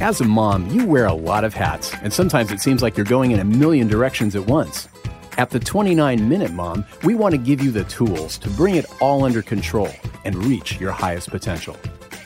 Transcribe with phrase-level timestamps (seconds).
[0.00, 3.04] As a mom, you wear a lot of hats, and sometimes it seems like you're
[3.04, 4.88] going in a million directions at once.
[5.36, 8.86] At the 29 Minute Mom, we want to give you the tools to bring it
[9.02, 9.90] all under control
[10.24, 11.76] and reach your highest potential.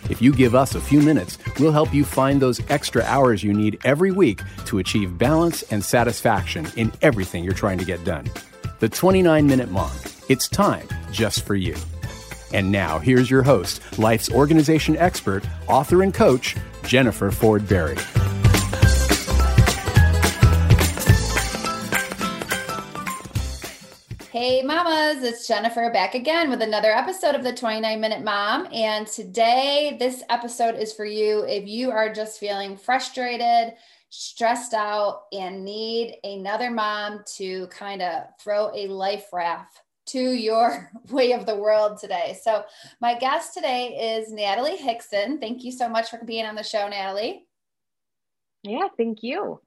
[0.09, 3.53] If you give us a few minutes, we'll help you find those extra hours you
[3.53, 8.31] need every week to achieve balance and satisfaction in everything you're trying to get done.
[8.79, 9.91] The 29 Minute Mom.
[10.29, 11.75] It's time just for you.
[12.55, 16.55] And now, here's your host, life's organization expert, author, and coach,
[16.85, 17.97] Jennifer Ford Berry.
[24.31, 28.69] Hey, mamas, it's Jennifer back again with another episode of the 29 Minute Mom.
[28.73, 33.75] And today, this episode is for you if you are just feeling frustrated,
[34.11, 40.91] stressed out, and need another mom to kind of throw a life raft to your
[41.11, 42.39] way of the world today.
[42.43, 42.65] So,
[43.01, 45.41] my guest today is Natalie Hixson.
[45.41, 47.47] Thank you so much for being on the show, Natalie.
[48.63, 49.61] Yeah, thank you.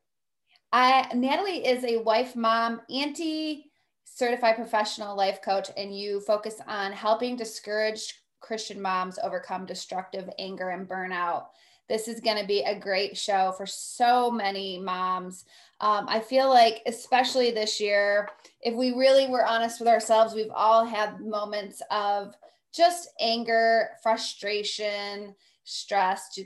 [0.72, 3.72] I, Natalie is a wife, mom, auntie,
[4.03, 10.70] certified professional life coach, and you focus on helping discouraged Christian moms overcome destructive anger
[10.70, 11.45] and burnout.
[11.89, 15.45] This is going to be a great show for so many moms.
[15.80, 18.30] Um, I feel like, especially this year,
[18.61, 22.35] if we really were honest with ourselves, we've all had moments of
[22.73, 26.38] just anger, frustration, stress,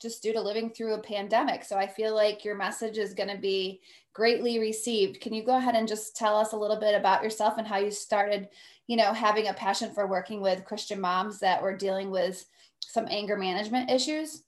[0.00, 1.64] just due to living through a pandemic.
[1.64, 3.80] So I feel like your message is going to be
[4.12, 5.20] greatly received.
[5.20, 7.78] Can you go ahead and just tell us a little bit about yourself and how
[7.78, 8.48] you started,
[8.86, 12.46] you know, having a passion for working with Christian moms that were dealing with
[12.80, 14.42] some anger management issues?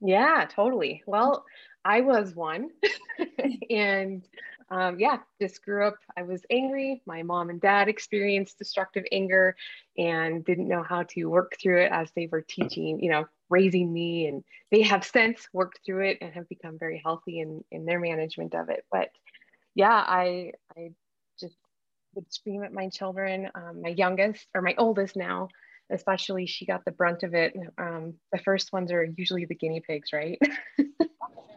[0.00, 1.02] Yeah, totally.
[1.06, 1.44] Well,
[1.84, 2.70] I was one.
[3.70, 4.24] and
[4.70, 5.96] um, yeah, just grew up.
[6.16, 7.02] I was angry.
[7.06, 9.56] My mom and dad experienced destructive anger
[9.96, 13.92] and didn't know how to work through it as they were teaching, you know, raising
[13.92, 14.26] me.
[14.26, 18.00] And they have since worked through it and have become very healthy in, in their
[18.00, 18.84] management of it.
[18.90, 19.10] But
[19.74, 20.90] yeah, I, I
[21.40, 21.56] just
[22.14, 23.50] would scream at my children.
[23.54, 25.48] Um, my youngest or my oldest now,
[25.90, 27.54] especially, she got the brunt of it.
[27.78, 30.38] Um, the first ones are usually the guinea pigs, right?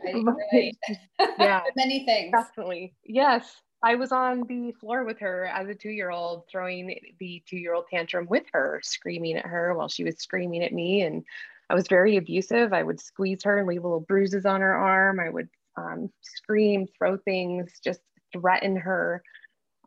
[0.03, 0.23] right,
[0.53, 0.77] right.
[1.39, 1.61] yeah.
[1.75, 2.31] Many things.
[2.31, 2.93] Definitely.
[3.03, 3.61] Yes.
[3.81, 8.43] I was on the floor with her as a two-year-old throwing the two-year-old tantrum with
[8.51, 11.03] her screaming at her while she was screaming at me.
[11.03, 11.23] And
[11.69, 12.73] i was very abusive.
[12.73, 15.19] I would squeeze her and leave little bruises on her arm.
[15.19, 15.47] I would
[15.77, 18.01] um, scream throw things just
[18.33, 19.23] threaten her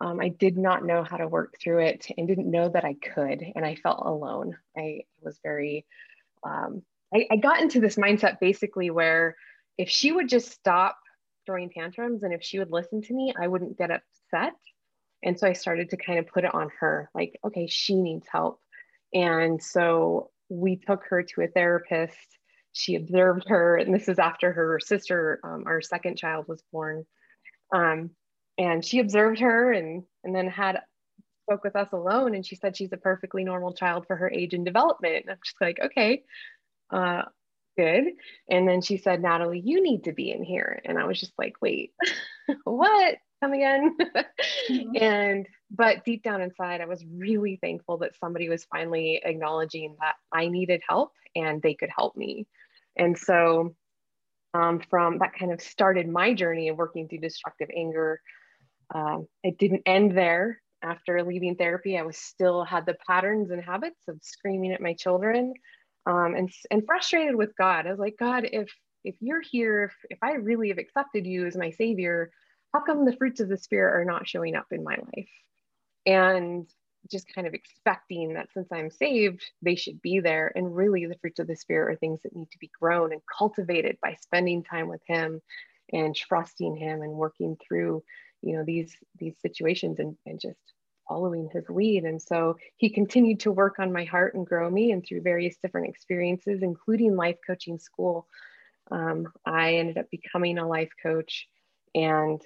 [0.01, 2.95] um, I did not know how to work through it and didn't know that I
[2.95, 3.45] could.
[3.55, 4.57] And I felt alone.
[4.77, 5.87] I was very,
[6.45, 6.83] um,
[7.15, 9.37] I, I, got into this mindset basically where
[9.79, 10.97] if she would just stop
[11.47, 14.55] throwing tantrums and if she would listen to me, I wouldn't get upset.
[15.23, 18.27] And so I started to kind of put it on her like, okay, she needs
[18.31, 18.61] help.
[19.15, 22.17] And so we took her to a therapist.
[22.73, 27.05] She observed her, and this is after her sister, um, our second child, was born.
[27.73, 28.11] Um,
[28.63, 30.81] and she observed her and, and then had
[31.45, 34.55] spoke with us alone and she said she's a perfectly normal child for her age
[34.55, 35.27] and development.
[35.29, 36.23] I'm just like, okay,
[36.93, 37.23] uh,
[37.77, 38.05] good.
[38.49, 40.81] And then she said, Natalie, you need to be in here.
[40.85, 41.93] And I was just like, wait,
[42.65, 43.17] what?
[43.43, 43.97] Come again.
[44.71, 44.97] mm-hmm.
[45.01, 50.15] And, but deep down inside, I was really thankful that somebody was finally acknowledging that
[50.31, 52.47] I needed help and they could help me.
[52.95, 53.75] And so,
[54.55, 58.21] um, from that kind of started my journey of working through destructive anger.
[58.95, 60.61] Um, it didn't end there.
[60.83, 64.95] After leaving therapy, I was still had the patterns and habits of screaming at my
[64.95, 65.55] children,
[66.07, 67.87] um, and and frustrated with God.
[67.87, 68.69] I was like, God, if
[69.05, 72.31] if you're here, if, if I really have accepted you as my savior,
[72.73, 75.31] how come the fruits of the spirit are not showing up in my life?
[76.05, 76.67] And
[77.11, 80.53] just kind of expecting that since I'm saved, they should be there.
[80.55, 83.21] And really, the fruits of the spirit are things that need to be grown and
[83.39, 85.41] cultivated by spending time with Him
[85.93, 88.03] and trusting Him and working through,
[88.43, 90.59] you know, these these situations and, and just
[91.09, 92.05] following his lead.
[92.05, 94.93] And so he continued to work on my heart and grow me.
[94.93, 98.27] And through various different experiences, including life coaching school,
[98.91, 101.49] um, I ended up becoming a life coach
[101.95, 102.41] and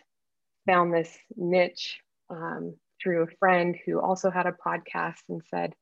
[0.67, 2.01] found this niche
[2.31, 5.75] um, through a friend who also had a podcast and said,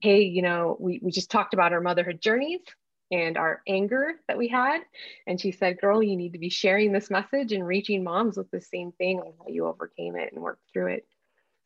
[0.00, 2.60] Hey, you know, we, we just talked about our motherhood journeys
[3.10, 4.80] and our anger that we had.
[5.26, 8.50] And she said, Girl, you need to be sharing this message and reaching moms with
[8.50, 11.06] the same thing on how you overcame it and worked through it.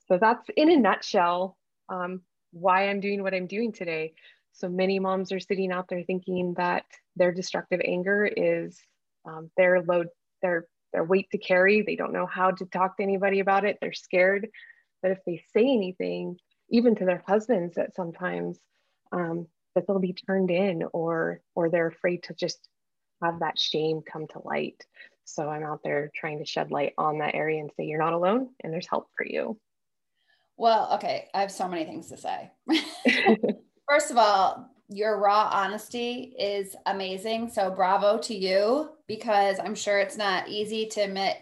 [0.09, 1.57] So that's in a nutshell
[1.89, 2.23] um,
[2.53, 4.15] why I'm doing what I'm doing today.
[4.53, 6.85] So many moms are sitting out there thinking that
[7.17, 8.79] their destructive anger is
[9.25, 10.09] um, their load,
[10.43, 11.83] their their weight to carry.
[11.83, 13.79] They don't know how to talk to anybody about it.
[13.81, 14.49] They're scared
[15.03, 16.37] that if they say anything,
[16.69, 18.59] even to their husbands, that sometimes
[19.13, 22.59] um, that they'll be turned in, or or they're afraid to just
[23.23, 24.85] have that shame come to light.
[25.25, 28.15] So I'm out there trying to shed light on that area and say, you're not
[28.15, 29.59] alone and there's help for you.
[30.57, 31.29] Well, okay.
[31.35, 32.51] I have so many things to say.
[33.89, 37.51] First of all, your raw honesty is amazing.
[37.51, 41.37] So bravo to you because I'm sure it's not easy to admit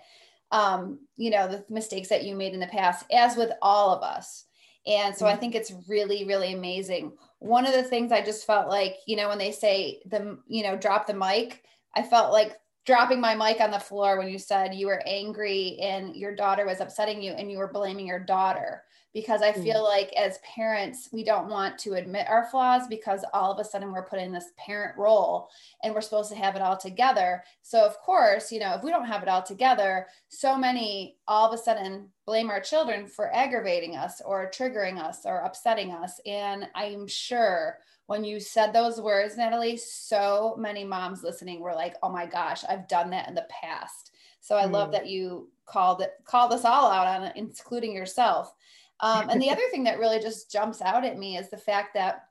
[0.50, 4.02] um, you know, the mistakes that you made in the past, as with all of
[4.02, 4.44] us.
[4.86, 5.40] And so I mm-hmm.
[5.40, 7.12] think it's really, really amazing.
[7.40, 10.62] One of the things I just felt like, you know, when they say the, you
[10.62, 11.62] know, drop the mic,
[11.94, 15.78] I felt like dropping my mic on the floor when you said you were angry
[15.80, 18.82] and your daughter was upsetting you and you were blaming your daughter
[19.14, 19.84] because I feel mm.
[19.84, 23.90] like as parents, we don't want to admit our flaws because all of a sudden
[23.90, 25.48] we're put in this parent role
[25.82, 27.42] and we're supposed to have it all together.
[27.62, 31.48] So, of course, you know, if we don't have it all together, so many all
[31.48, 36.20] of a sudden blame our children for aggravating us or triggering us or upsetting us.
[36.26, 37.78] And I'm sure
[38.08, 42.64] when you said those words, Natalie, so many moms listening were like, oh my gosh,
[42.68, 44.12] I've done that in the past.
[44.40, 44.72] So I mm.
[44.72, 48.54] love that you called it, called us all out on it, including yourself.
[49.00, 51.94] Um, and the other thing that really just jumps out at me is the fact
[51.94, 52.24] that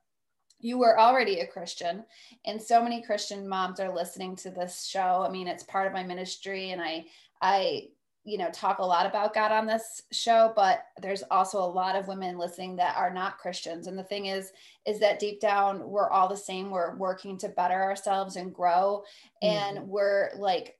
[0.59, 2.03] you were already a Christian,
[2.45, 5.23] and so many Christian moms are listening to this show.
[5.27, 7.05] I mean, it's part of my ministry, and I,
[7.41, 7.89] I,
[8.23, 10.51] you know, talk a lot about God on this show.
[10.55, 14.25] But there's also a lot of women listening that are not Christians, and the thing
[14.25, 14.51] is,
[14.85, 16.71] is that deep down we're all the same.
[16.71, 19.03] We're working to better ourselves and grow,
[19.43, 19.87] and mm-hmm.
[19.87, 20.75] we're like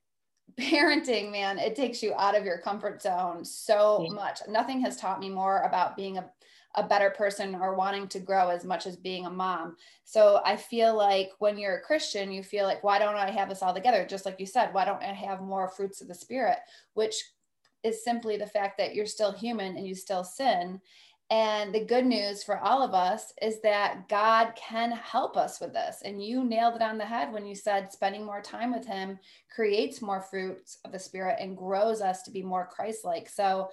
[0.56, 4.14] parenting, man, it takes you out of your comfort zone so yeah.
[4.14, 4.40] much.
[4.48, 6.30] Nothing has taught me more about being a,
[6.76, 9.76] a better person or wanting to grow as much as being a mom.
[10.04, 13.50] So I feel like when you're a Christian, you feel like, why don't I have
[13.50, 14.06] this all together?
[14.08, 16.58] Just like you said, why don't I have more fruits of the spirit?
[16.94, 17.16] Which
[17.84, 20.82] is simply the fact that you're still human and you still sin.
[21.30, 25.74] And the good news for all of us is that God can help us with
[25.74, 26.02] this.
[26.06, 29.20] And you nailed it on the head when you said spending more time with Him
[29.54, 33.28] creates more fruits of the Spirit and grows us to be more Christ like.
[33.28, 33.70] So,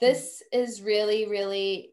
[0.00, 1.92] this is really, really,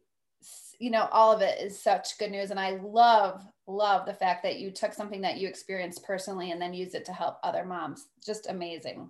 [0.79, 2.51] you know, all of it is such good news.
[2.51, 6.61] And I love, love the fact that you took something that you experienced personally and
[6.61, 8.07] then used it to help other moms.
[8.25, 9.09] Just amazing.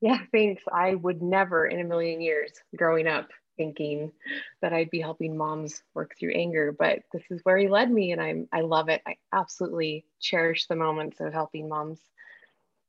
[0.00, 0.62] Yeah, thanks.
[0.72, 4.10] I would never in a million years growing up thinking
[4.62, 8.12] that I'd be helping moms work through anger, but this is where he led me
[8.12, 9.02] and I'm I love it.
[9.06, 12.00] I absolutely cherish the moments of helping moms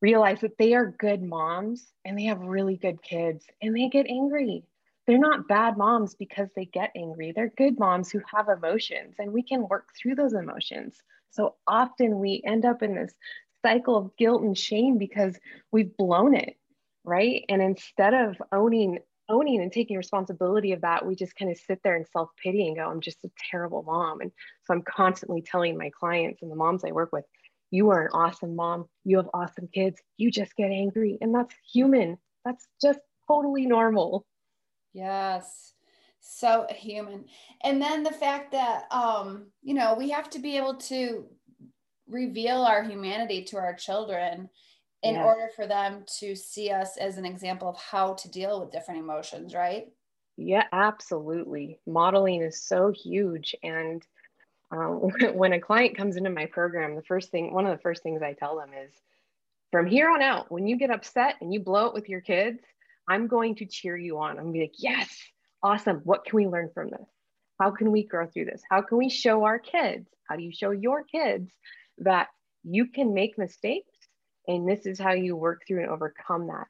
[0.02, 4.08] realize that they are good moms and they have really good kids and they get
[4.08, 4.64] angry.
[5.08, 7.34] They're not bad moms because they get angry.
[7.36, 11.02] They're good moms who have emotions and we can work through those emotions.
[11.32, 13.14] So often we end up in this
[13.62, 15.38] cycle of guilt and shame because
[15.72, 16.56] we've blown it,
[17.04, 17.44] right?
[17.50, 19.00] And instead of owning
[19.30, 22.68] owning and taking responsibility of that, we just kind of sit there and self pity
[22.68, 24.22] and go, I'm just a terrible mom.
[24.22, 24.32] And
[24.66, 27.26] so I'm constantly telling my clients and the moms I work with,
[27.72, 28.86] you are an awesome mom.
[29.06, 30.02] You have awesome kids.
[30.18, 31.18] You just get angry.
[31.22, 32.18] And that's human.
[32.44, 34.26] That's just totally normal.
[34.94, 35.74] Yes.
[36.20, 37.26] So human.
[37.64, 41.26] And then the fact that, um, you know, we have to be able to
[42.08, 44.50] reveal our humanity to our children
[45.04, 45.26] in yes.
[45.26, 49.00] order for them to see us as an example of how to deal with different
[49.00, 49.88] emotions, right?
[50.38, 51.80] Yeah, absolutely.
[51.88, 53.56] Modeling is so huge.
[53.64, 54.06] And
[54.72, 58.04] um, when a client comes into my program, the first thing, one of the first
[58.04, 58.94] things I tell them is
[59.72, 62.60] from here on out, when you get upset and you blow it with your kids,
[63.08, 64.32] I'm going to cheer you on.
[64.32, 65.16] I'm gonna be like, yes,
[65.64, 66.02] awesome.
[66.04, 67.08] What can we learn from this?
[67.60, 68.62] How can we grow through this?
[68.70, 70.08] How can we show our kids?
[70.28, 71.52] How do you show your kids
[72.00, 72.28] that
[72.64, 73.94] you can make mistakes
[74.50, 76.68] and this is how you work through and overcome that.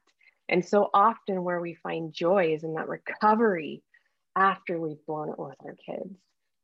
[0.50, 3.82] And so often, where we find joy is in that recovery
[4.36, 6.14] after we've blown it with our kids.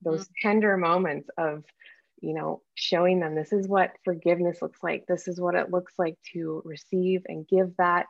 [0.03, 0.49] Those mm-hmm.
[0.49, 1.65] tender moments of,
[2.21, 5.07] you know, showing them this is what forgiveness looks like.
[5.07, 8.07] This is what it looks like to receive and give that,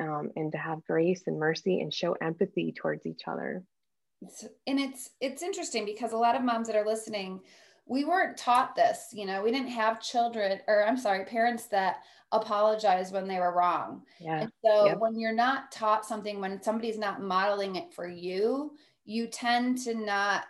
[0.00, 3.62] um, and to have grace and mercy and show empathy towards each other.
[4.66, 7.40] And it's it's interesting because a lot of moms that are listening
[7.86, 11.98] we weren't taught this you know we didn't have children or i'm sorry parents that
[12.32, 14.40] apologize when they were wrong yeah.
[14.40, 14.98] and so yep.
[14.98, 18.72] when you're not taught something when somebody's not modeling it for you
[19.04, 20.44] you tend to not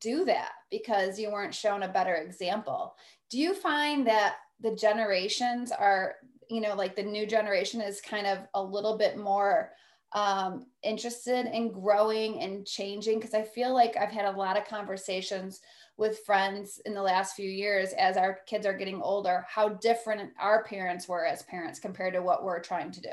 [0.00, 2.96] do that because you weren't shown a better example
[3.30, 6.16] do you find that the generations are
[6.50, 9.70] you know like the new generation is kind of a little bit more
[10.14, 14.66] um, interested in growing and changing because i feel like i've had a lot of
[14.66, 15.60] conversations
[15.96, 20.30] with friends in the last few years as our kids are getting older how different
[20.40, 23.10] our parents were as parents compared to what we're trying to do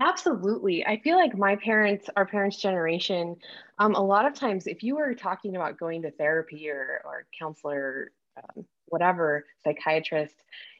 [0.00, 0.86] Absolutely.
[0.86, 3.36] I feel like my parents, our parents' generation,
[3.78, 7.26] um, a lot of times, if you were talking about going to therapy or, or
[7.38, 10.34] counselor, um, whatever, psychiatrist,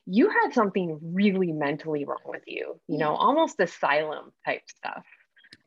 [0.07, 5.05] you had something really mentally wrong with you, you know, almost asylum type stuff.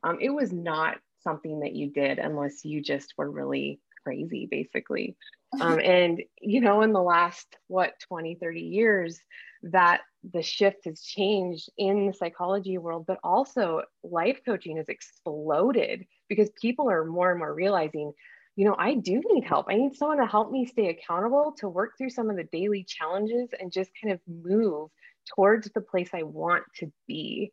[0.03, 5.15] Um, it was not something that you did unless you just were really crazy, basically.
[5.61, 9.19] Um, and, you know, in the last, what, 20, 30 years,
[9.61, 10.01] that
[10.33, 16.49] the shift has changed in the psychology world, but also life coaching has exploded because
[16.59, 18.13] people are more and more realizing
[18.55, 19.65] you know, I do need help.
[19.69, 22.85] I need someone to help me stay accountable, to work through some of the daily
[22.87, 24.89] challenges and just kind of move
[25.35, 27.51] towards the place I want to be.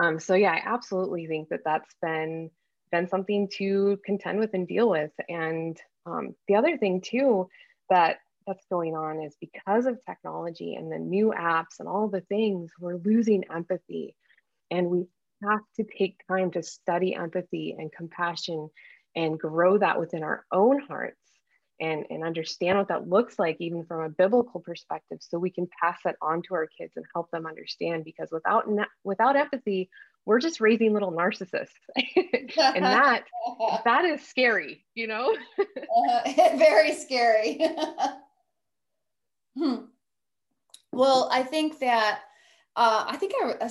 [0.00, 2.50] Um, so yeah, I absolutely think that that's been
[2.90, 5.12] been something to contend with and deal with.
[5.28, 7.48] And um, the other thing too
[7.88, 12.22] that that's going on is because of technology and the new apps and all the
[12.22, 14.16] things, we're losing empathy,
[14.70, 15.06] and we
[15.42, 18.68] have to take time to study empathy and compassion
[19.16, 21.16] and grow that within our own hearts
[21.80, 25.68] and, and understand what that looks like, even from a biblical perspective, so we can
[25.82, 28.04] pass that on to our kids and help them understand.
[28.04, 28.66] Because without
[29.02, 29.88] without empathy,
[30.26, 31.68] we're just raising little narcissists,
[32.16, 33.24] and that
[33.84, 35.34] that is scary, you know.
[35.58, 36.20] uh,
[36.58, 37.60] very scary.
[39.56, 39.76] hmm.
[40.92, 42.20] Well, I think that
[42.76, 43.70] uh, I think I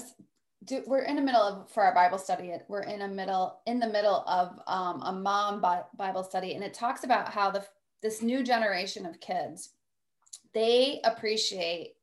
[0.65, 3.79] do, we're in the middle of for our bible study we're in a middle in
[3.79, 5.61] the middle of um, a mom
[5.97, 7.65] bible study and it talks about how the
[8.01, 9.71] this new generation of kids
[10.53, 11.93] they appreciate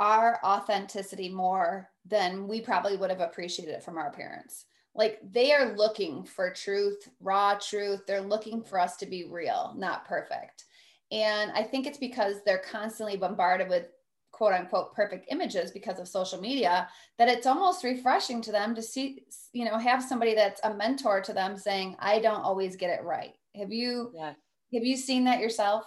[0.00, 4.66] our authenticity more than we probably would have appreciated it from our parents.
[4.94, 8.02] Like they are looking for truth raw truth.
[8.06, 10.64] They're looking for us to be real not perfect.
[11.10, 13.86] And i think it's because they're constantly bombarded with
[14.30, 18.82] quote unquote perfect images because of social media that it's almost refreshing to them to
[18.82, 22.90] see you know have somebody that's a mentor to them saying i don't always get
[22.90, 23.34] it right.
[23.56, 24.36] Have you yes.
[24.74, 25.84] Have you seen that yourself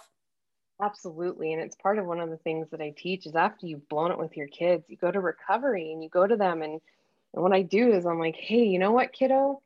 [0.82, 3.88] absolutely and it's part of one of the things that i teach is after you've
[3.88, 6.80] blown it with your kids you go to recovery and you go to them and
[7.34, 9.60] and what i do is i'm like hey you know what kiddo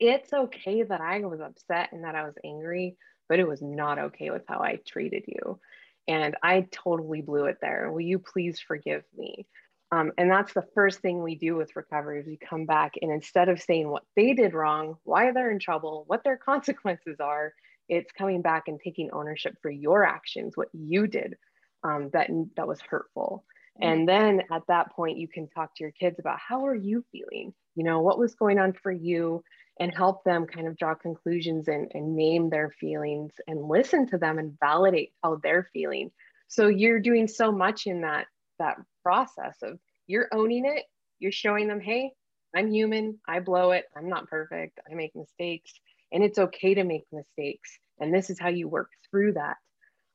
[0.00, 2.96] it's okay that i was upset and that i was angry
[3.28, 5.60] but it was not okay with how i treated you
[6.08, 7.92] and I totally blew it there.
[7.92, 9.46] Will you please forgive me?
[9.92, 13.12] Um, and that's the first thing we do with recovery is we come back and
[13.12, 17.52] instead of saying what they did wrong, why they're in trouble, what their consequences are,
[17.88, 21.36] it's coming back and taking ownership for your actions, what you did
[21.84, 23.44] um, that that was hurtful.
[23.80, 23.92] Mm-hmm.
[23.92, 27.04] And then at that point, you can talk to your kids about how are you
[27.12, 27.54] feeling?
[27.74, 29.42] You know, what was going on for you?
[29.80, 34.18] and help them kind of draw conclusions and, and name their feelings and listen to
[34.18, 36.10] them and validate how they're feeling.
[36.48, 38.26] So you're doing so much in that
[38.58, 40.84] that process of you're owning it,
[41.20, 42.10] you're showing them, hey,
[42.56, 45.72] I'm human, I blow it, I'm not perfect, I make mistakes,
[46.12, 47.78] and it's okay to make mistakes.
[48.00, 49.56] And this is how you work through that.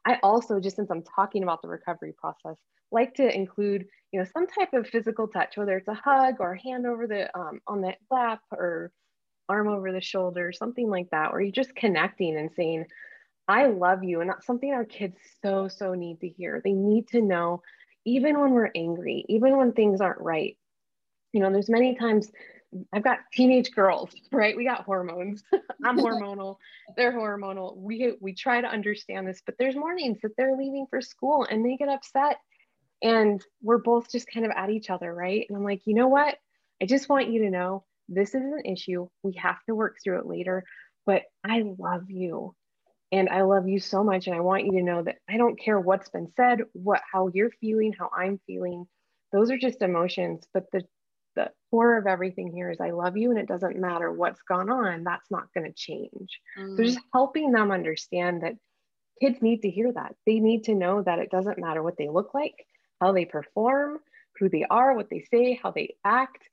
[0.05, 2.57] I also, just since I'm talking about the recovery process,
[2.91, 6.53] like to include, you know, some type of physical touch, whether it's a hug or
[6.53, 8.91] a hand over the um, on the lap or
[9.49, 12.85] arm over the shoulder, something like that, where you're just connecting and saying,
[13.47, 14.21] I love you.
[14.21, 16.61] And that's something our kids so, so need to hear.
[16.63, 17.61] They need to know,
[18.05, 20.57] even when we're angry, even when things aren't right.
[21.33, 22.31] You know, there's many times
[22.91, 24.55] I've got teenage girls, right?
[24.55, 25.43] We got hormones.
[25.85, 26.57] I'm hormonal.
[26.95, 27.75] They're hormonal.
[27.77, 31.65] We we try to understand this, but there's mornings that they're leaving for school and
[31.65, 32.37] they get upset
[33.01, 35.45] and we're both just kind of at each other, right?
[35.47, 36.37] And I'm like, "You know what?
[36.81, 39.07] I just want you to know this is an issue.
[39.23, 40.63] We have to work through it later,
[41.05, 42.55] but I love you.
[43.11, 44.27] And I love you so much.
[44.27, 47.29] And I want you to know that I don't care what's been said, what how
[47.33, 48.85] you're feeling, how I'm feeling.
[49.31, 50.47] Those are just emotions.
[50.53, 50.83] But the
[51.35, 54.69] the core of everything here is I love you and it doesn't matter what's gone
[54.69, 55.03] on.
[55.03, 56.39] That's not going to change.
[56.57, 56.77] Mm.
[56.77, 58.55] So just helping them understand that
[59.21, 60.15] kids need to hear that.
[60.25, 62.55] They need to know that it doesn't matter what they look like,
[63.01, 63.99] how they perform,
[64.39, 66.43] who they are, what they say, how they act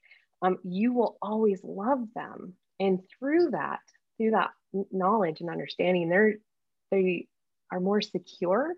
[0.43, 2.55] um, you will always love them.
[2.79, 3.81] And through that,
[4.17, 4.51] through that
[4.91, 6.35] knowledge and understanding, they're
[6.91, 7.29] they
[7.71, 8.75] are more secure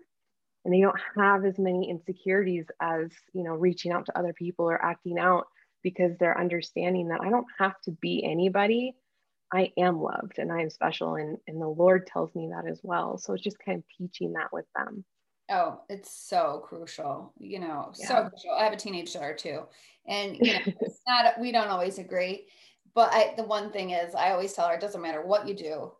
[0.63, 4.65] and they don't have as many insecurities as you know reaching out to other people
[4.65, 5.47] or acting out
[5.83, 8.95] because they're understanding that I don't have to be anybody.
[9.53, 11.15] I am loved and I am special.
[11.15, 13.17] And, and the Lord tells me that as well.
[13.17, 15.05] So it's just kind of teaching that with them.
[15.51, 18.07] Oh, it's so crucial, you know, yeah.
[18.07, 18.51] so crucial.
[18.57, 19.63] I have a teenage daughter too.
[20.07, 22.47] And you know, it's not we don't always agree.
[22.95, 25.53] But I the one thing is I always tell her it doesn't matter what you
[25.53, 25.91] do,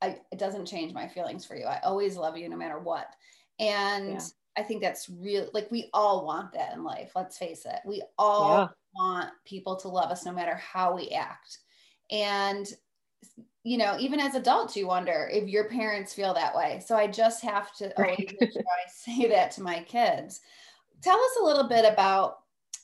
[0.00, 1.64] I, it doesn't change my feelings for you.
[1.64, 3.06] I always love you no matter what.
[3.58, 4.20] And yeah.
[4.56, 7.12] I think that's real like we all want that in life.
[7.14, 7.80] Let's face it.
[7.84, 8.70] We all.
[8.94, 11.58] Want people to love us no matter how we act.
[12.10, 12.66] And
[13.64, 16.82] you know, even as adults, you wonder if your parents feel that way.
[16.84, 20.40] So I just have to always make sure I say that to my kids.
[21.00, 22.40] tell us a little bit about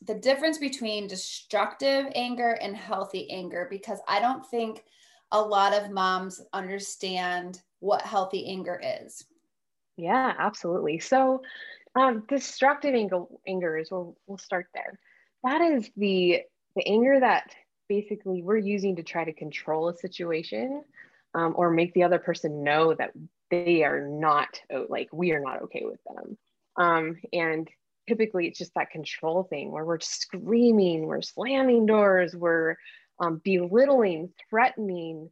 [0.07, 4.85] the difference between destructive anger and healthy anger because I don't think
[5.33, 9.25] a lot of moms understand what healthy anger is.
[9.97, 10.99] Yeah, absolutely.
[10.99, 11.43] So,
[11.95, 14.99] um, destructive anger, anger is we'll, we'll start there.
[15.43, 16.43] That is the
[16.77, 17.51] the anger that
[17.89, 20.85] basically we're using to try to control a situation
[21.35, 23.11] um, or make the other person know that
[23.51, 26.39] they are not like we are not okay with them.
[26.77, 27.69] Um, and
[28.09, 32.77] typically it's just that control thing where we're screaming, we're slamming doors, we're
[33.19, 35.31] um, belittling, threatening,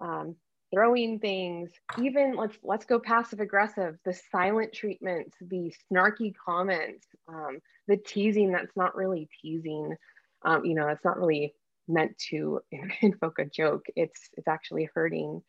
[0.00, 0.36] um,
[0.72, 7.58] throwing things, even let's let's go passive aggressive, the silent treatments, the snarky comments, um,
[7.86, 9.96] the teasing that's not really teasing,
[10.44, 11.54] um, you know, it's not really
[11.88, 12.60] meant to
[13.02, 13.84] invoke a joke.
[13.96, 15.42] It's it's actually hurting.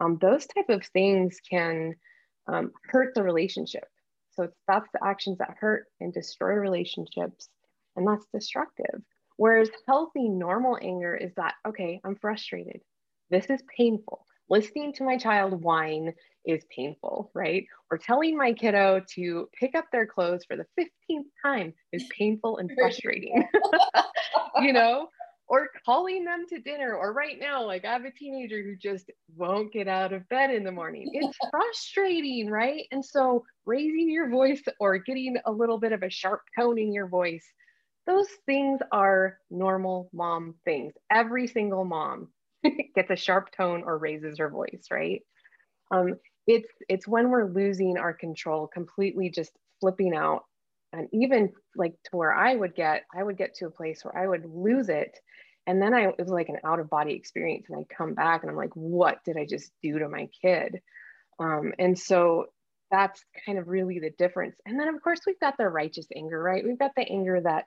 [0.00, 1.94] Um, those type of things can
[2.48, 3.84] um, hurt the relationship.
[4.32, 7.48] So that's the actions that hurt and destroy relationships,
[7.96, 9.02] and that's destructive.
[9.36, 12.80] Whereas healthy, normal anger is that okay, I'm frustrated.
[13.30, 16.12] This is painful listening to my child whine
[16.44, 17.66] is painful, right?
[17.90, 22.58] Or telling my kiddo to pick up their clothes for the 15th time is painful
[22.58, 23.46] and frustrating,
[24.60, 25.08] you know?
[25.48, 29.10] Or calling them to dinner, or right now, like I have a teenager who just
[29.36, 31.10] won't get out of bed in the morning.
[31.12, 32.86] It's frustrating, right?
[32.90, 36.90] And so, raising your voice or getting a little bit of a sharp tone in
[36.90, 37.44] your voice,
[38.06, 40.94] those things are normal mom things.
[41.10, 42.28] Every single mom
[42.94, 45.22] gets a sharp tone or raises her voice, right?
[45.90, 46.14] Um,
[46.46, 50.42] it's it's when we're losing our control, completely just flipping out,
[50.92, 54.16] and even like to where I would get, I would get to a place where
[54.16, 55.18] I would lose it,
[55.66, 58.42] and then I it was like an out of body experience, and I come back
[58.42, 60.80] and I'm like, what did I just do to my kid?
[61.38, 62.46] Um, and so
[62.90, 64.56] that's kind of really the difference.
[64.66, 66.64] And then of course we've got the righteous anger, right?
[66.64, 67.64] We've got the anger that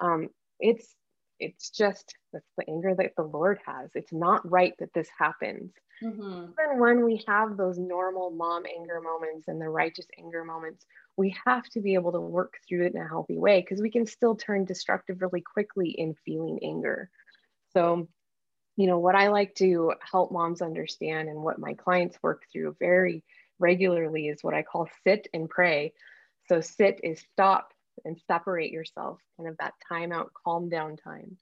[0.00, 0.28] um,
[0.60, 0.94] it's
[1.40, 3.90] it's just that's the anger that the Lord has.
[3.94, 5.72] It's not right that this happens.
[6.02, 6.52] Mm-hmm.
[6.52, 10.84] Even when we have those normal mom anger moments and the righteous anger moments,
[11.16, 13.90] we have to be able to work through it in a healthy way because we
[13.90, 17.10] can still turn destructive really quickly in feeling anger.
[17.72, 18.08] So,
[18.76, 22.76] you know, what I like to help moms understand and what my clients work through
[22.78, 23.24] very
[23.58, 25.92] regularly is what I call sit and pray.
[26.46, 27.72] So, sit is stop,
[28.04, 31.36] and separate yourself, kind of that time out, calm down time.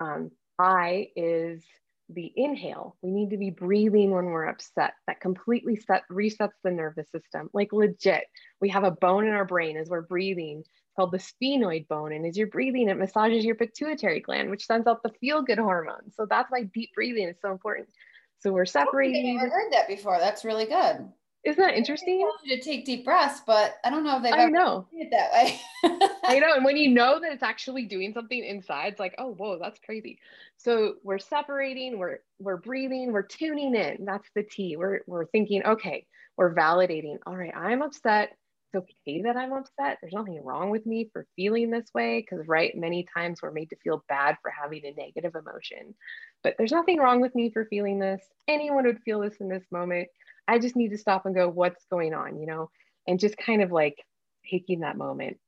[0.00, 1.62] Um, I is
[2.08, 2.96] the inhale.
[3.02, 4.94] We need to be breathing when we're upset.
[5.06, 7.48] That completely set, resets the nervous system.
[7.52, 8.24] Like legit,
[8.60, 10.60] we have a bone in our brain as we're breathing.
[10.60, 12.12] It's called the sphenoid bone.
[12.12, 15.58] And as you're breathing, it massages your pituitary gland, which sends out the feel good
[15.58, 16.10] hormone.
[16.14, 17.88] So that's why deep breathing is so important.
[18.40, 19.38] So we're separating.
[19.38, 20.18] I've never heard that before.
[20.18, 21.08] That's really good.
[21.44, 22.20] Isn't that interesting?
[22.20, 24.86] you to take deep breaths, but I don't know if they've I ever know.
[24.92, 25.60] it that way.
[26.24, 26.54] I know.
[26.54, 29.80] And when you know that it's actually doing something inside, it's like, oh, whoa, that's
[29.80, 30.18] crazy.
[30.56, 34.04] So we're separating, we're we're breathing, we're tuning in.
[34.04, 34.76] That's the T.
[34.76, 37.16] We're we're thinking, okay, we're validating.
[37.26, 38.36] All right, I'm upset.
[38.72, 39.98] It's okay that I'm upset.
[40.00, 42.20] There's nothing wrong with me for feeling this way.
[42.20, 45.96] Because right, many times we're made to feel bad for having a negative emotion.
[46.44, 48.22] But there's nothing wrong with me for feeling this.
[48.46, 50.06] Anyone would feel this in this moment
[50.48, 52.70] I just need to stop and go, what's going on, you know,
[53.06, 53.96] and just kind of like
[54.50, 55.38] taking that moment.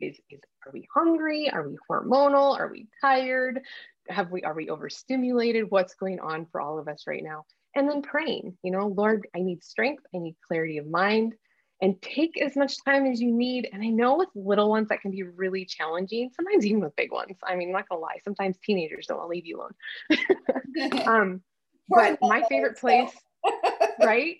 [0.00, 1.50] Is, is are we hungry?
[1.50, 2.58] Are we hormonal?
[2.58, 3.60] Are we tired?
[4.08, 5.70] Have we are we overstimulated?
[5.70, 7.44] What's going on for all of us right now?
[7.74, 11.34] And then praying, you know, Lord, I need strength, I need clarity of mind,
[11.80, 13.68] and take as much time as you need.
[13.72, 17.12] And I know with little ones that can be really challenging, sometimes even with big
[17.12, 17.38] ones.
[17.42, 21.06] I mean, I'm not gonna lie, sometimes teenagers don't want to leave you alone.
[21.06, 21.42] um,
[21.88, 23.10] but my favorite place,
[24.00, 24.36] right?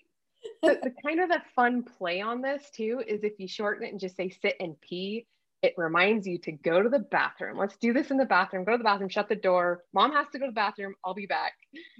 [0.61, 3.91] the, the kind of the fun play on this too is if you shorten it
[3.91, 5.25] and just say sit and pee,
[5.61, 7.57] it reminds you to go to the bathroom.
[7.57, 8.65] Let's do this in the bathroom.
[8.65, 9.83] Go to the bathroom, shut the door.
[9.93, 10.93] Mom has to go to the bathroom.
[11.05, 11.53] I'll be back.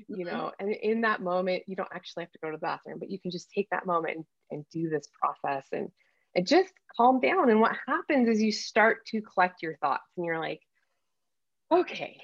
[0.10, 0.36] You mm-hmm.
[0.36, 3.10] know, and in that moment, you don't actually have to go to the bathroom, but
[3.10, 5.90] you can just take that moment and, and do this process and
[6.36, 7.50] and just calm down.
[7.50, 10.62] And what happens is you start to collect your thoughts and you're like,
[11.72, 12.20] okay,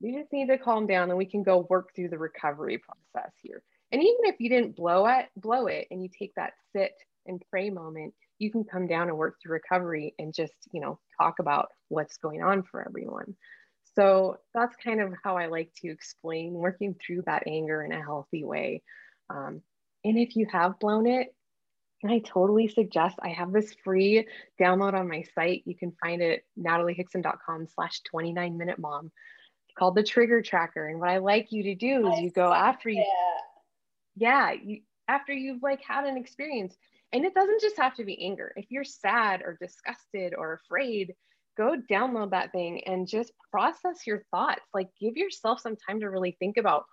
[0.00, 3.32] we just need to calm down and we can go work through the recovery process
[3.40, 3.62] here.
[3.92, 6.92] And even if you didn't blow it, blow it, and you take that sit
[7.26, 10.98] and pray moment, you can come down and work through recovery and just, you know,
[11.20, 13.36] talk about what's going on for everyone.
[13.94, 18.02] So that's kind of how I like to explain working through that anger in a
[18.02, 18.82] healthy way.
[19.28, 19.60] Um,
[20.04, 21.34] and if you have blown it,
[22.04, 24.26] I totally suggest I have this free
[24.60, 25.62] download on my site.
[25.66, 29.12] You can find it nataliehixson.com slash 29 minute mom.
[29.68, 30.88] It's called the trigger tracker.
[30.88, 33.04] And what I like you to do is you go after you
[34.16, 36.76] yeah you after you've like had an experience
[37.12, 38.52] and it doesn't just have to be anger.
[38.56, 41.14] If you're sad or disgusted or afraid,
[41.56, 44.62] go download that thing and just process your thoughts.
[44.72, 46.86] Like give yourself some time to really think about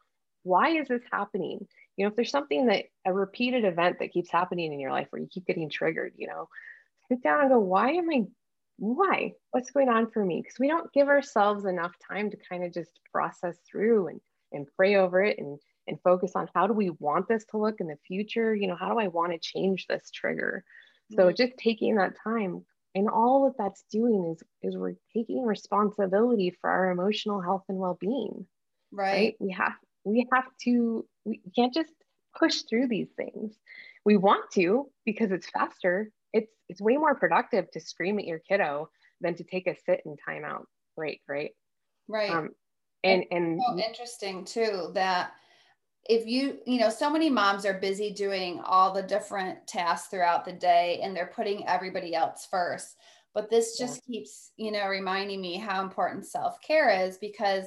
[0.44, 1.66] why is this happening?
[1.96, 5.08] You know, if there's something that a repeated event that keeps happening in your life
[5.10, 6.50] where you keep getting triggered, you know,
[7.08, 8.26] sit down and go, why am I
[8.78, 9.34] why?
[9.52, 10.42] What's going on for me?
[10.42, 14.68] Because we don't give ourselves enough time to kind of just process through and and
[14.76, 17.88] pray over it and and focus on how do we want this to look in
[17.88, 18.56] the future?
[18.56, 20.64] You know, how do I want to change this trigger?
[21.12, 21.36] So mm-hmm.
[21.36, 22.64] just taking that time
[22.96, 27.78] and all that that's doing is is we're taking responsibility for our emotional health and
[27.78, 28.46] well-being.
[28.92, 29.12] Right.
[29.12, 29.36] right?
[29.40, 29.74] We have
[30.04, 31.94] we have to we can't just
[32.38, 33.58] push through these things.
[34.06, 36.12] We want to because it's faster.
[36.34, 38.90] It's it's way more productive to scream at your kiddo
[39.22, 41.52] than to take a sit and time out break, right?
[42.08, 42.30] Right.
[42.30, 42.50] Um,
[43.04, 45.32] and and so interesting too that
[46.08, 50.46] if you you know so many moms are busy doing all the different tasks throughout
[50.46, 52.96] the day and they're putting everybody else first
[53.34, 54.14] but this just yeah.
[54.14, 57.66] keeps you know reminding me how important self-care is because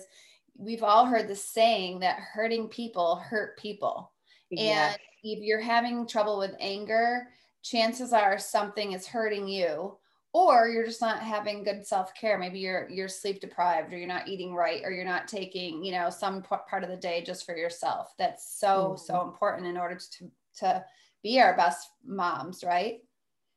[0.56, 4.12] we've all heard the saying that hurting people hurt people
[4.50, 4.92] yes.
[4.92, 7.28] and if you're having trouble with anger
[7.62, 9.96] chances are something is hurting you
[10.34, 14.28] or you're just not having good self-care maybe you're you're sleep deprived or you're not
[14.28, 17.56] eating right or you're not taking you know some part of the day just for
[17.56, 18.96] yourself that's so mm-hmm.
[18.96, 20.84] so important in order to to
[21.22, 23.00] be our best moms right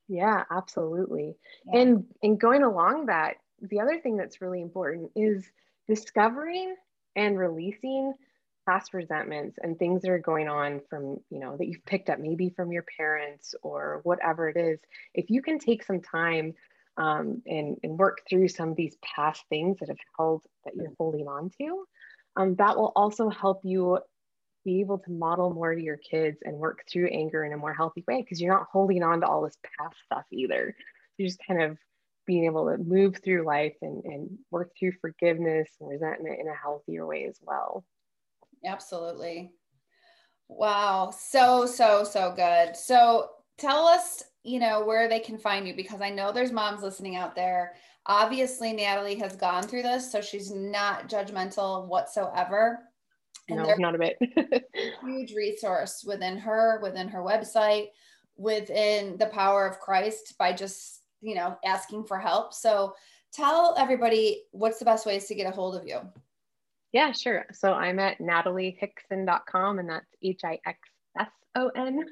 [0.08, 1.36] yeah absolutely
[1.66, 1.82] yeah.
[1.82, 5.46] and and going along that the other thing that's really important is
[5.88, 6.76] discovering
[7.16, 8.14] and releasing
[8.66, 12.20] past resentments and things that are going on from you know that you've picked up
[12.20, 14.80] maybe from your parents or whatever it is
[15.14, 16.54] if you can take some time
[16.98, 20.94] um, and, and work through some of these past things that have held that you're
[20.98, 21.86] holding on to
[22.38, 24.00] um, that will also help you
[24.64, 27.74] be able to model more to your kids and work through anger in a more
[27.74, 30.76] healthy way because you're not holding on to all this past stuff either.
[31.18, 31.78] You're just kind of
[32.26, 36.56] being able to move through life and, and work through forgiveness and resentment in a
[36.56, 37.86] healthier way as well
[38.66, 39.52] Absolutely.
[40.48, 41.12] Wow.
[41.18, 42.76] So, so, so good.
[42.76, 46.84] So tell us, you know, where they can find you because I know there's moms
[46.84, 47.74] listening out there.
[48.08, 52.80] Obviously, Natalie has gone through this, so she's not judgmental whatsoever.
[53.50, 54.18] And no, not a bit.
[55.04, 57.88] huge resource within her, within her website,
[58.38, 62.54] within the power of Christ by just, you know, asking for help.
[62.54, 62.94] So
[63.34, 66.00] tell everybody what's the best ways to get a hold of you.
[66.96, 67.46] Yeah, sure.
[67.52, 70.80] So I'm at nataliehixson.com and that's H I X
[71.20, 72.06] S O N.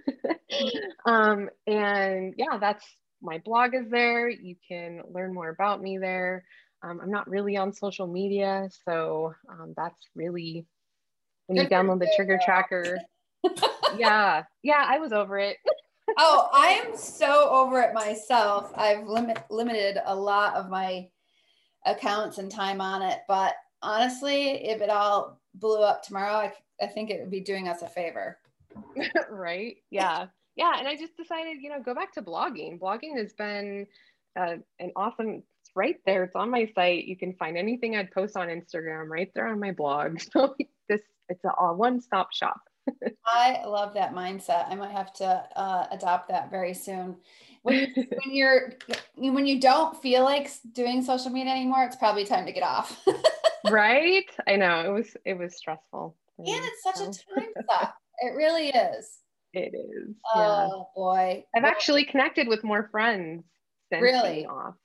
[1.05, 2.85] um, and yeah, that's
[3.21, 4.27] my blog is there.
[4.27, 6.43] You can learn more about me there.
[6.83, 10.65] Um, I'm not really on social media, so um, that's really
[11.47, 12.99] when you download the trigger tracker.
[13.97, 15.59] yeah, yeah, I was over it.
[16.17, 18.73] oh, I am so over it myself.
[18.75, 21.07] I've limit, limited a lot of my
[21.85, 26.87] accounts and time on it, but honestly, if it all blew up tomorrow, I, I
[26.87, 28.39] think it would be doing us a favor.
[29.29, 29.77] right.
[29.91, 30.27] Yeah.
[30.55, 30.73] Yeah.
[30.77, 32.79] And I just decided, you know, go back to blogging.
[32.79, 33.85] Blogging has been
[34.39, 36.23] uh, an awesome, it's right there.
[36.23, 37.05] It's on my site.
[37.05, 40.19] You can find anything I'd post on Instagram right there on my blog.
[40.31, 40.55] So
[40.89, 42.61] this, it's a, one stop shop.
[43.25, 44.69] I love that mindset.
[44.69, 47.17] I might have to uh, adopt that very soon.
[47.61, 48.73] When, when you're
[49.15, 53.01] when you don't feel like doing social media anymore, it's probably time to get off
[53.69, 54.25] right?
[54.47, 56.15] I know it was it was stressful.
[56.37, 57.95] And it's such a time suck.
[58.19, 59.19] It really is.
[59.53, 60.15] It is.
[60.33, 60.83] Oh yeah.
[60.95, 61.45] boy.
[61.55, 63.43] I've actually connected with more friends
[63.91, 64.33] since really?
[64.33, 64.75] being off.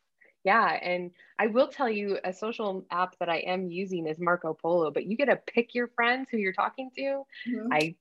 [0.44, 0.78] Yeah.
[0.82, 4.90] And I will tell you a social app that I am using is Marco Polo,
[4.90, 7.22] but you get to pick your friends who you're talking to.
[7.48, 7.72] Mm-hmm.
[7.72, 7.94] I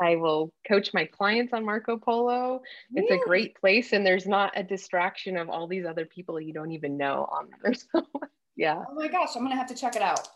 [0.00, 2.62] I will coach my clients on Marco Polo.
[2.94, 6.54] It's a great place and there's not a distraction of all these other people you
[6.54, 7.74] don't even know on there.
[7.92, 8.06] So
[8.62, 8.84] yeah.
[8.88, 10.28] Oh my gosh, I'm gonna have to check it out.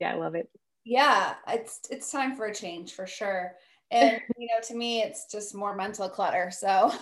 [0.00, 0.48] Yeah, I love it.
[0.84, 3.56] Yeah, it's it's time for a change for sure.
[3.90, 6.52] And you know, to me, it's just more mental clutter.
[6.52, 6.92] So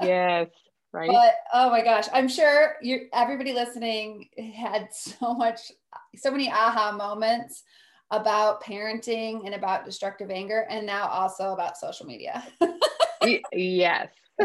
[0.00, 0.48] yes,
[0.92, 1.10] right.
[1.10, 5.72] But oh my gosh, I'm sure you everybody listening had so much,
[6.14, 7.64] so many aha moments
[8.12, 12.46] about parenting and about destructive anger, and now also about social media.
[13.52, 14.12] yes.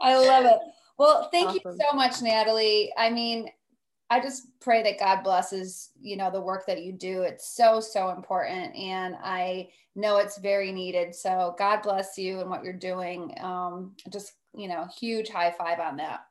[0.00, 0.58] I love it.
[0.98, 1.60] Well, thank awesome.
[1.64, 2.92] you so much, Natalie.
[2.96, 3.48] I mean,
[4.10, 7.22] I just pray that God blesses, you know, the work that you do.
[7.22, 8.76] It's so, so important.
[8.76, 11.14] And I know it's very needed.
[11.14, 13.34] So God bless you and what you're doing.
[13.40, 16.26] Um, just, you know, huge high five on that.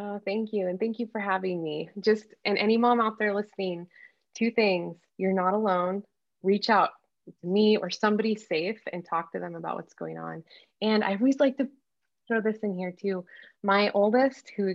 [0.00, 0.68] Oh, thank you.
[0.68, 1.88] And thank you for having me.
[2.00, 3.86] Just, and any mom out there listening,
[4.34, 6.02] two things you're not alone.
[6.42, 6.90] Reach out
[7.26, 10.44] to me or somebody safe and talk to them about what's going on.
[10.82, 11.68] And I always like to
[12.28, 13.24] throw this in here too.
[13.62, 14.74] My oldest, who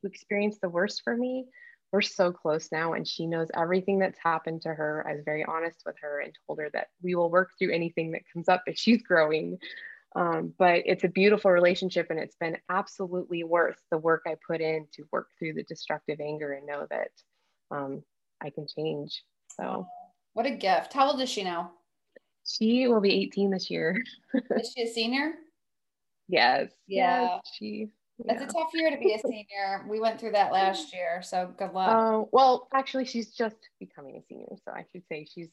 [0.00, 1.46] who experienced the worst for me,
[1.92, 5.06] we're so close now, and she knows everything that's happened to her.
[5.08, 8.10] I was very honest with her and told her that we will work through anything
[8.12, 9.58] that comes up as she's growing.
[10.16, 14.60] Um, but it's a beautiful relationship, and it's been absolutely worth the work I put
[14.60, 17.10] in to work through the destructive anger and know that
[17.70, 18.02] um,
[18.42, 19.22] I can change.
[19.56, 19.86] So,
[20.32, 20.92] what a gift!
[20.92, 21.72] How old is she now?
[22.44, 24.02] She will be 18 this year.
[24.34, 25.34] is she a senior?
[26.28, 26.70] Yes.
[26.86, 27.22] Yeah.
[27.22, 27.88] Yes, she.
[28.26, 29.84] It's a tough year to be a senior.
[29.88, 31.88] We went through that last year, so good luck.
[31.88, 35.48] Uh, well, actually, she's just becoming a senior, so I should say she's.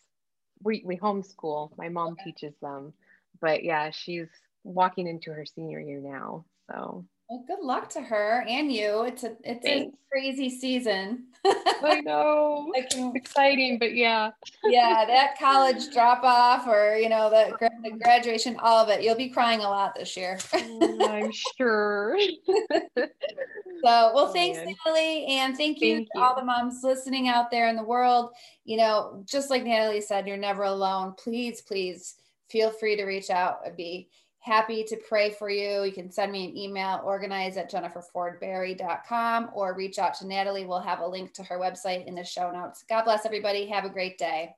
[0.63, 1.71] We we homeschool.
[1.77, 2.25] My mom okay.
[2.25, 2.93] teaches them,
[3.39, 4.27] but yeah, she's
[4.63, 6.45] walking into her senior year now.
[6.69, 9.03] So well, good luck to her and you.
[9.03, 9.95] It's a it's Thanks.
[9.95, 11.27] a crazy season.
[11.45, 12.73] I know.
[12.75, 14.31] it's exciting, but yeah.
[14.65, 19.01] yeah, that college drop off or you know the, the graduation, all of it.
[19.01, 20.39] You'll be crying a lot this year.
[20.51, 22.19] Mm, I'm sure.
[22.97, 23.07] so,
[23.81, 24.59] well, oh, thanks.
[24.59, 26.21] Natalie, and thank you thank to you.
[26.21, 28.31] all the moms listening out there in the world.
[28.65, 31.13] You know, just like Natalie said, you're never alone.
[31.17, 32.15] Please, please
[32.49, 33.59] feel free to reach out.
[33.65, 34.09] I'd be
[34.41, 35.83] happy to pray for you.
[35.83, 40.65] You can send me an email, organize at jenniferfordberry.com, or reach out to Natalie.
[40.65, 42.83] We'll have a link to her website in the show notes.
[42.89, 43.67] God bless everybody.
[43.67, 44.55] Have a great day.